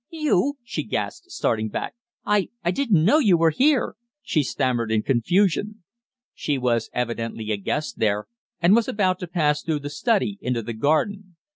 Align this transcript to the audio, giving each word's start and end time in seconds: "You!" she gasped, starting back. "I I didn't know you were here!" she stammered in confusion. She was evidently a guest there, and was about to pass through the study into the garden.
"You!" 0.09 0.57
she 0.63 0.81
gasped, 0.81 1.29
starting 1.29 1.69
back. 1.69 1.93
"I 2.25 2.49
I 2.65 2.71
didn't 2.71 3.03
know 3.05 3.19
you 3.19 3.37
were 3.37 3.51
here!" 3.51 3.93
she 4.23 4.41
stammered 4.41 4.91
in 4.91 5.03
confusion. 5.03 5.83
She 6.33 6.57
was 6.57 6.89
evidently 6.91 7.51
a 7.51 7.57
guest 7.57 7.99
there, 7.99 8.25
and 8.59 8.75
was 8.75 8.87
about 8.87 9.19
to 9.19 9.27
pass 9.27 9.61
through 9.61 9.77
the 9.81 9.91
study 9.91 10.39
into 10.41 10.63
the 10.63 10.73
garden. 10.73 11.35